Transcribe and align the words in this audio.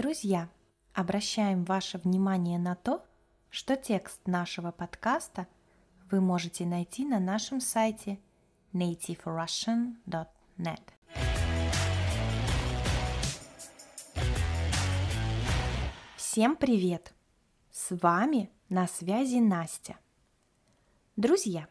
Друзья, 0.00 0.48
обращаем 0.94 1.64
ваше 1.64 1.98
внимание 1.98 2.58
на 2.58 2.74
то, 2.74 3.04
что 3.50 3.76
текст 3.76 4.26
нашего 4.26 4.70
подкаста 4.70 5.46
вы 6.10 6.22
можете 6.22 6.64
найти 6.64 7.04
на 7.04 7.20
нашем 7.20 7.60
сайте 7.60 8.18
nativerussian.net. 8.72 10.80
Всем 16.16 16.56
привет! 16.56 17.12
С 17.70 17.94
вами 17.94 18.48
на 18.70 18.86
связи 18.86 19.40
Настя. 19.40 19.98
Друзья, 21.16 21.68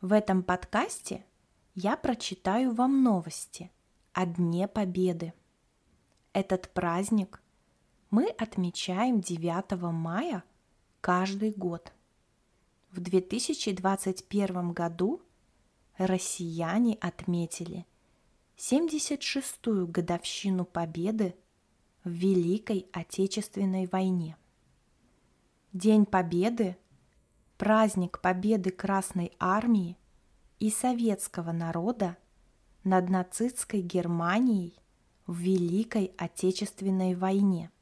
в 0.00 0.12
этом 0.12 0.42
подкасте 0.42 1.24
я 1.76 1.96
прочитаю 1.96 2.74
вам 2.74 3.04
новости 3.04 3.70
о 4.14 4.26
Дне 4.26 4.66
Победы. 4.66 5.32
Этот 6.36 6.68
праздник 6.68 7.40
мы 8.10 8.26
отмечаем 8.26 9.22
9 9.22 9.80
мая 9.90 10.44
каждый 11.00 11.52
год. 11.52 11.94
В 12.90 13.00
2021 13.00 14.72
году 14.72 15.22
россияне 15.96 16.98
отметили 17.00 17.86
76-ю 18.58 19.86
годовщину 19.86 20.66
победы 20.66 21.34
в 22.04 22.10
Великой 22.10 22.86
Отечественной 22.92 23.86
войне. 23.86 24.36
День 25.72 26.04
Победы– 26.04 26.76
праздник 27.56 28.20
победы 28.20 28.72
Красной 28.72 29.32
Армии 29.38 29.96
и 30.58 30.68
советского 30.68 31.52
народа 31.52 32.18
над 32.84 33.08
нацистской 33.08 33.80
Германией 33.80 34.78
в 35.26 35.38
Великой 35.38 36.12
Отечественной 36.16 37.14
войне 37.16 37.72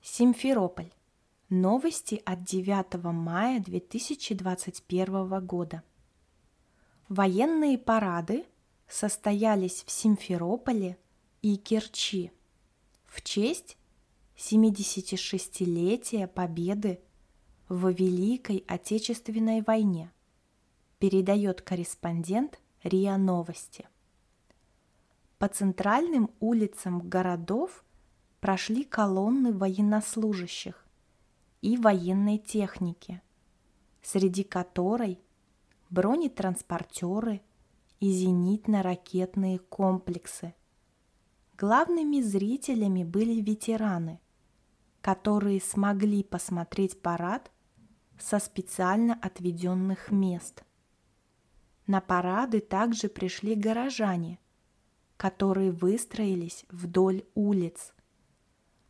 Симферополь. 0.01 0.91
Новости 1.49 2.21
от 2.25 2.43
9 2.43 3.03
мая 3.13 3.59
2021 3.59 5.45
года. 5.45 5.83
Военные 7.09 7.77
парады 7.77 8.45
состоялись 8.87 9.83
в 9.85 9.91
Симферополе 9.91 10.97
и 11.41 11.57
Керчи 11.57 12.31
в 13.05 13.21
честь 13.21 13.77
76-летия 14.37 16.27
победы 16.27 17.01
в 17.67 17.89
Великой 17.89 18.63
Отечественной 18.67 19.61
войне, 19.61 20.11
передает 21.01 21.61
корреспондент 21.61 22.61
РИА 22.83 23.17
Новости. 23.17 23.89
По 25.39 25.49
центральным 25.49 26.29
улицам 26.39 26.99
городов 27.09 27.83
прошли 28.39 28.85
колонны 28.85 29.51
военнослужащих 29.51 30.85
и 31.61 31.75
военной 31.75 32.37
техники, 32.37 33.21
среди 34.01 34.43
которой 34.43 35.19
бронетранспортеры 35.89 37.41
и 37.99 38.11
зенитно-ракетные 38.11 39.59
комплексы. 39.59 40.53
Главными 41.57 42.21
зрителями 42.21 43.03
были 43.03 43.41
ветераны– 43.41 44.21
которые 45.01 45.59
смогли 45.59 46.23
посмотреть 46.23 47.01
парад 47.01 47.51
со 48.19 48.37
специально 48.39 49.17
отведенных 49.19 50.11
мест. 50.11 50.63
На 51.91 51.99
парады 51.99 52.61
также 52.61 53.09
пришли 53.09 53.53
горожане, 53.53 54.39
которые 55.17 55.73
выстроились 55.73 56.63
вдоль 56.69 57.25
улиц. 57.35 57.93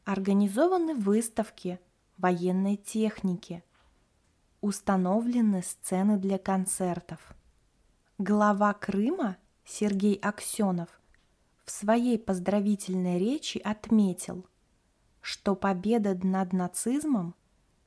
Организованы 0.06 0.94
выставки 0.94 1.80
военной 2.20 2.76
техники, 2.76 3.64
установлены 4.62 5.64
сцены 5.64 6.20
для 6.20 6.38
концертов. 6.38 7.34
Глава 8.20 8.72
Крыма 8.76 9.38
Сергей 9.66 10.20
Аксенов 10.22 11.02
в 11.66 11.72
своей 11.72 12.20
поздравительной 12.20 13.18
речи 13.18 13.58
отметил– 13.58 14.46
что 15.22 15.56
победа 15.56 16.16
над 16.22 16.54
нацизмом 16.54 17.34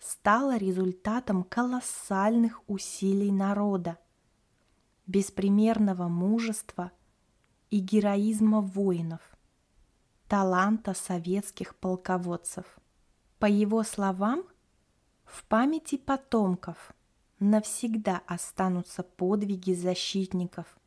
стала 0.01 0.57
результатом 0.57 1.45
колоссальных 1.45 2.63
усилий 2.67 3.31
народа, 3.31 3.99
беспримерного 5.07 6.09
мужества 6.09 6.93
и 7.71 7.79
героизма 7.79 8.61
воинов, 8.61 9.21
таланта 10.29 10.95
советских 10.95 11.77
полководцев. 11.77 12.79
По 13.39 13.47
его 13.47 13.83
словам, 13.83 14.45
в 15.25 15.45
памяти 15.45 15.97
потомков 15.97 16.95
навсегда 17.39 18.23
останутся 18.27 19.03
подвиги 19.03 19.73
защитников 19.73 20.79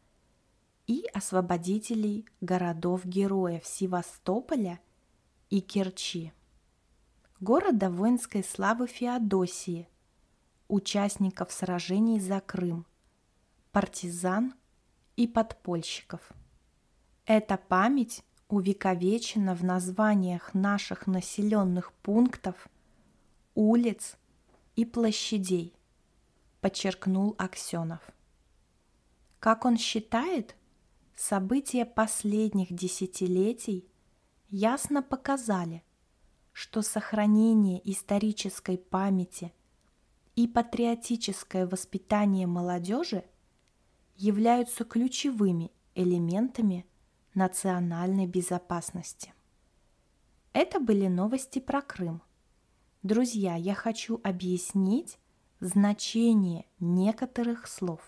и 0.87 1.05
освободителей 1.13 2.25
городов-героев 2.41 3.65
Севастополя 3.65 4.79
и 5.49 5.61
Керчи 5.61 6.33
города 7.39 7.91
воинской 7.91 8.43
славы 8.43 8.87
Феодосии, 8.87 9.87
участников 10.67 11.51
сражений 11.51 12.19
за 12.19 12.39
Крым, 12.39 12.85
партизан 13.71 14.53
и 15.15 15.27
подпольщиков. 15.27 16.21
Эта 17.25 17.57
память 17.57 18.23
увековечена 18.47 19.53
в 19.55 19.63
названиях 19.63 20.53
наших 20.53 21.07
населенных 21.07 21.91
пунктов, 21.91 22.67
улиц 23.55 24.17
и 24.75 24.85
площадей, 24.85 25.73
подчеркнул 26.61 27.35
Аксенов. 27.37 28.01
Как 29.39 29.65
он 29.65 29.77
считает, 29.77 30.55
события 31.15 31.85
последних 31.85 32.73
десятилетий 32.73 33.87
ясно 34.49 35.03
показали, 35.03 35.83
что 36.53 36.81
сохранение 36.81 37.79
исторической 37.89 38.77
памяти 38.77 39.53
и 40.35 40.47
патриотическое 40.47 41.67
воспитание 41.67 42.47
молодежи 42.47 43.25
являются 44.17 44.83
ключевыми 44.83 45.71
элементами 45.95 46.85
национальной 47.33 48.25
безопасности. 48.25 49.33
Это 50.53 50.79
были 50.79 51.07
новости 51.07 51.59
про 51.59 51.81
Крым. 51.81 52.23
Друзья, 53.03 53.55
я 53.55 53.75
хочу 53.75 54.19
объяснить 54.23 55.19
значение 55.59 56.65
некоторых 56.79 57.67
слов. 57.67 58.01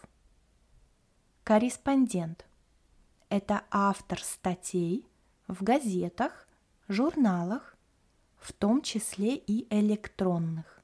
Корреспондент– 1.43 2.47
это 3.29 3.63
автор 3.69 4.19
статей 4.21 5.07
в 5.47 5.63
газетах, 5.63 6.47
журналах 6.87 7.77
в 8.37 8.51
том 8.53 8.81
числе 8.81 9.35
и 9.35 9.67
электронных. 9.73 10.81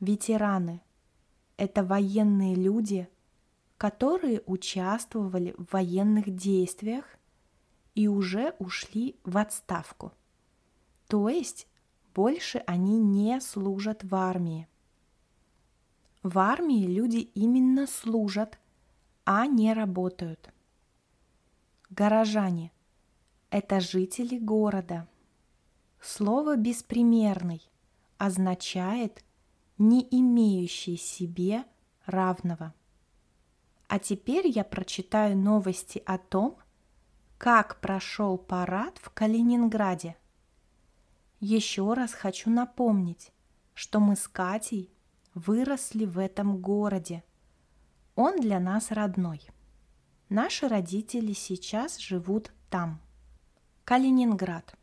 Ветераны– 0.00 0.80
это 1.56 1.84
военные 1.84 2.56
люди, 2.56 3.08
которые 3.78 4.42
участвовали 4.46 5.54
в 5.58 5.72
военных 5.72 6.34
действиях 6.34 7.04
и 7.94 8.08
уже 8.08 8.54
ушли 8.58 9.16
в 9.24 9.36
отставку. 9.36 10.12
То 11.08 11.28
есть 11.28 11.66
больше 12.14 12.58
они 12.66 12.98
не 12.98 13.40
служат 13.40 14.04
в 14.04 14.14
армии. 14.14 14.68
В 16.22 16.38
армии 16.38 16.86
люди 16.86 17.18
именно 17.18 17.86
служат, 17.86 18.58
а 19.24 19.46
не 19.46 19.72
работают. 19.72 20.52
Горожане– 21.90 22.72
это 23.50 23.80
жители 23.80 24.38
города. 24.38 25.06
Слово 26.00 26.56
«беспримерный» 26.56 27.62
означает 28.18 29.24
«не 29.76 30.06
имеющий 30.10 30.96
себе 30.96 31.64
равного». 32.06 32.74
А 33.88 33.98
теперь 33.98 34.46
я 34.48 34.64
прочитаю 34.64 35.36
новости 35.36 36.02
о 36.06 36.18
том, 36.18 36.56
как 37.38 37.80
прошел 37.80 38.38
парад 38.38 38.98
в 38.98 39.10
Калининграде. 39.10 40.16
Еще 41.40 41.92
раз 41.92 42.14
хочу 42.14 42.50
напомнить, 42.50 43.32
что 43.74 44.00
мы 44.00 44.16
с 44.16 44.26
Катей 44.28 44.90
выросли 45.34 46.06
в 46.06 46.18
этом 46.18 46.56
городе. 46.58 47.22
Он 48.14 48.40
для 48.40 48.60
нас 48.60 48.90
родной. 48.90 49.42
Наши 50.28 50.68
родители 50.68 51.32
сейчас 51.32 51.98
живут 51.98 52.52
там. 52.70 53.00
Калининград. 53.84 54.74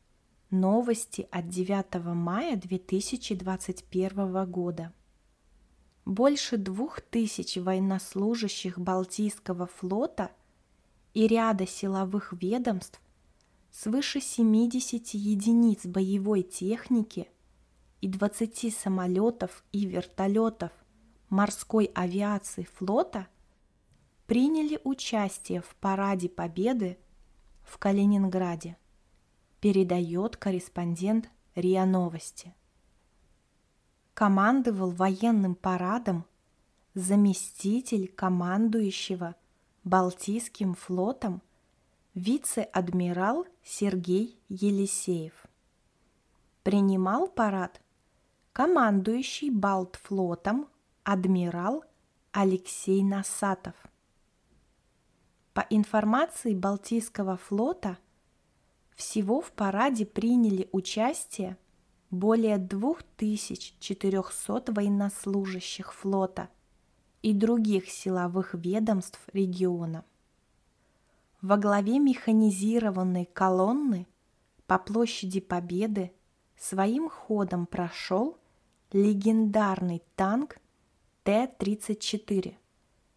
Новости 0.51 1.27
от 1.31 1.47
9 1.47 2.03
мая 2.13 2.57
2021 2.57 4.51
года. 4.51 4.93
Больше 6.11 6.57
двух 6.57 6.99
тысяч 6.99 7.55
военнослужащих 7.55 8.77
Балтийского 8.77 9.65
флота 9.65 10.31
и 11.13 11.25
ряда 11.25 11.65
силовых 11.65 12.33
ведомств, 12.33 12.99
свыше 13.71 14.19
70 14.19 15.07
единиц 15.13 15.85
боевой 15.85 16.41
техники 16.41 17.29
и 18.01 18.09
20 18.09 18.75
самолетов 18.77 19.63
и 19.71 19.85
вертолетов 19.85 20.73
морской 21.29 21.85
авиации 21.95 22.67
флота– 22.77 23.29
приняли 24.27 24.81
участие 24.83 25.61
в 25.61 25.73
Параде 25.75 26.27
Победы 26.27 26.97
в 27.63 27.77
Калининграде, 27.77 28.75
передает 29.61 30.35
корреспондент 30.35 31.29
РИА 31.55 31.85
Новости. 31.85 32.53
Командовал 34.13 34.91
военным 34.91 35.55
парадом 35.55 36.25
заместитель 36.93 38.07
командующего 38.07 39.35
Балтийским 39.83 40.75
флотом 40.75 41.41
вице-адмирал 42.13 43.47
Сергей 43.63 44.39
Елисеев. 44.49 45.45
Принимал 46.63 47.27
парад 47.27 47.81
командующий 48.53 49.49
Балтфлотом 49.49 50.67
адмирал 51.03 51.83
Алексей 52.31 53.03
Насатов– 53.03 53.75
по 55.53 55.65
информации 55.69 56.55
Балтийского 56.55 57.35
флота, 57.35 57.97
всего 58.95 59.41
в 59.41 59.51
параде 59.51 60.05
приняли 60.05 60.69
участие 60.71 61.57
более 62.11 62.57
2400 62.57 64.73
военнослужащих 64.73 65.93
флота 65.93 66.49
и 67.21 67.33
других 67.33 67.89
силовых 67.89 68.53
ведомств 68.53 69.21
региона. 69.31 70.03
Во 71.41 71.57
главе 71.57 71.99
механизированной 71.99 73.25
колонны 73.25 74.07
по 74.67 74.77
площади 74.77 75.39
Победы 75.39 76.11
своим 76.57 77.09
ходом 77.09 77.65
прошел 77.65 78.37
легендарный 78.91 80.03
танк 80.15 80.57
Т-34 81.23 82.55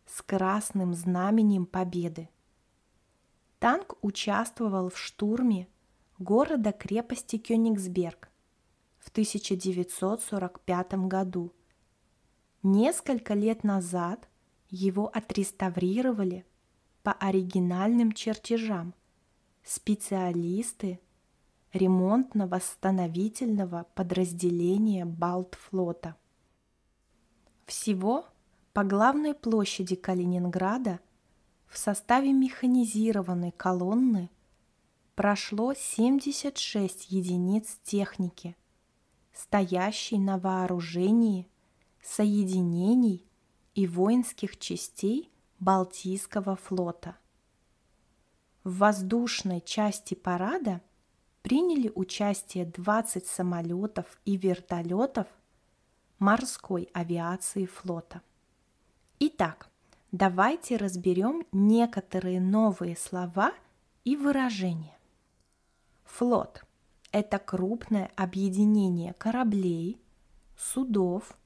с 0.06 0.23
красным 0.23 0.94
знаменем 0.94 1.67
победы. 1.67 2.29
Танк 3.58 3.97
участвовал 4.02 4.90
в 4.90 4.99
штурме 4.99 5.67
города-крепости 6.19 7.38
Кёнигсберг 7.38 8.31
в 9.05 9.11
1945 9.11 10.95
году. 11.06 11.53
Несколько 12.62 13.35
лет 13.35 13.62
назад 13.62 14.27
его 14.71 15.11
отреставрировали 15.15 16.47
по 17.03 17.12
оригинальным 17.12 18.12
чертежам 18.12 18.95
специалисты 19.62 21.01
ремонтно-восстановительного 21.75 23.85
подразделения 23.95 25.05
Балтфлота. 25.05 26.17
Всего 27.67 28.25
по 28.73 28.85
главной 28.85 29.35
площади 29.35 29.97
Калининграда 29.97 31.00
в 31.67 31.77
составе 31.77 32.33
механизированной 32.33 33.53
колонны 33.53 34.31
прошло 35.15 35.75
76 35.75 37.11
единиц 37.11 37.79
техники, 37.83 38.57
стоящей 39.35 40.19
на 40.19 40.39
вооружении 40.39 41.49
соединений 42.03 43.27
и 43.75 43.87
воинских 43.87 44.59
частей 44.59 45.31
Балтийского 45.59 46.57
флота. 46.57 47.17
В 48.63 48.79
воздушной 48.79 49.61
части 49.61 50.15
парада 50.15 50.81
приняли 51.43 51.91
участие 51.95 52.65
20 52.65 53.27
самолетов 53.27 54.07
и 54.25 54.37
вертолетов 54.37 55.27
морской 56.19 56.89
авиации 56.95 57.67
флота. 57.67 58.23
Итак, 59.19 59.69
давайте 60.13 60.77
разберем 60.77 61.47
некоторые 61.53 62.41
новые 62.41 62.97
слова 62.97 63.53
и 64.05 64.17
выражения. 64.17 64.97
Флот– 66.05 66.65
это 67.14 67.38
крупное 67.38 68.11
объединение 68.16 69.14
кораблей, 69.14 70.00
судов 70.59 71.38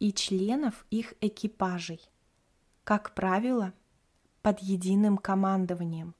и 0.00 0.12
членов 0.12 0.84
их 0.90 1.14
экипажей, 1.20 2.00
как 2.82 3.14
правило, 3.14 3.72
под 4.42 4.58
единым 4.58 5.16
командованием. 5.16 6.14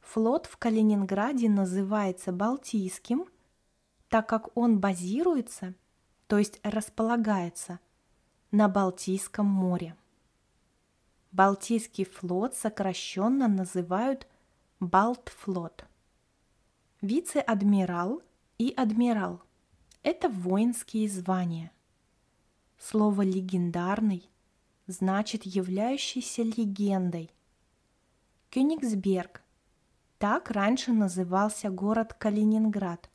Флот 0.00 0.46
в 0.46 0.56
Калининграде 0.56 1.50
называется 1.50 2.32
Балтийским, 2.32 3.26
так 4.08 4.26
как 4.26 4.56
он 4.56 4.80
базируется, 4.80 5.74
то 6.26 6.38
есть 6.38 6.58
располагается– 6.64 7.78
на 8.50 8.68
Балтийском 8.68 9.46
море. 9.46 9.94
Балтийский 11.30 12.04
флот 12.04 12.56
сокращенно 12.56 13.46
называют 13.46 14.26
Балтфлот. 14.80 15.84
Вице-адмирал 17.02 18.22
и 18.58 18.74
адмирал– 18.76 19.42
это 20.02 20.28
воинские 20.28 21.08
звания. 21.08 21.72
Слово 22.78 23.22
«легендарный» 23.22 24.28
значит 24.86 25.44
являющийся 25.44 26.42
легендой. 26.42 27.30
Кёнигсберг– 28.50 29.42
так 30.18 30.50
раньше 30.50 30.92
назывался 30.92 31.70
город 31.70 32.12
Калининград 32.12 33.08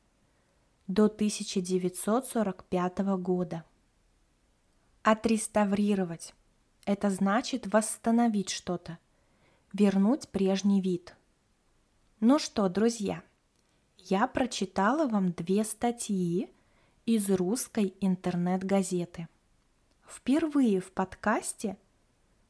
до 0.87 1.05
1945 1.05 2.99
года. 3.19 3.65
Отреставрировать– 5.03 6.33
это 6.85 7.11
значит 7.11 7.71
восстановить 7.71 8.49
что-то, 8.49 8.97
вернуть 9.73 10.27
прежний 10.29 10.81
вид. 10.81 11.15
Ну 12.19 12.39
что, 12.39 12.67
друзья, 12.67 13.21
я 14.05 14.27
прочитала 14.27 15.07
вам 15.07 15.31
две 15.31 15.63
статьи 15.63 16.50
из 17.05 17.29
русской 17.29 17.95
интернет-газеты. 18.01 19.27
Впервые 20.07 20.79
в 20.79 20.91
подкасте 20.91 21.77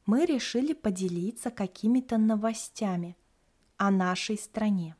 мы 0.06 0.24
решили 0.24 0.72
поделиться 0.72 1.50
какими-то 1.50 2.18
новостями 2.18 3.16
о 3.76 3.90
нашей 3.90 4.38
стране. 4.38 4.96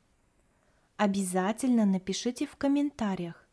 Обязательно 0.96 1.84
напишите 1.84 2.46
в 2.46 2.56
комментариях, 2.56 3.46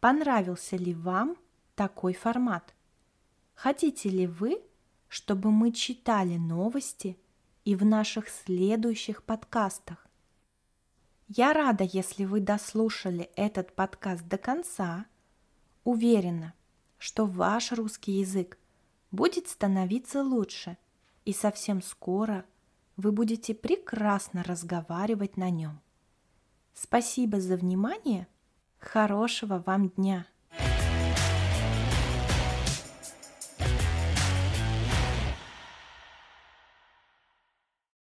понравился 0.00 0.76
ли 0.76 0.94
вам 0.94 1.36
такой 1.74 2.14
формат– 2.14 2.74
Хотите 3.62 4.08
ли 4.08 4.26
вы, 4.26 4.58
чтобы 5.08 5.50
мы 5.50 5.70
читали 5.70 6.38
новости 6.38 7.18
и 7.66 7.76
в 7.76 7.84
наших 7.84 8.30
следующих 8.30 9.22
подкастах? 9.22 10.06
Я 11.32 11.52
рада, 11.52 11.84
если 11.84 12.24
вы 12.24 12.40
дослушали 12.40 13.30
этот 13.36 13.72
подкаст 13.72 14.26
до 14.26 14.36
конца. 14.36 15.06
Уверена, 15.84 16.54
что 16.98 17.24
ваш 17.24 17.70
русский 17.70 18.14
язык 18.14 18.58
будет 19.12 19.46
становиться 19.46 20.24
лучше, 20.24 20.76
и 21.24 21.32
совсем 21.32 21.82
скоро 21.82 22.44
вы 22.96 23.12
будете 23.12 23.54
прекрасно 23.54 24.42
разговаривать 24.42 25.36
на 25.36 25.50
нем. 25.50 25.80
Спасибо 26.74 27.40
за 27.40 27.56
внимание. 27.56 28.26
Хорошего 28.80 29.62
вам 29.64 29.90
дня! 29.90 30.26